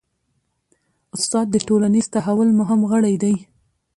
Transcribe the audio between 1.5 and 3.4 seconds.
د ټولنیز تحول مهم غړی دی.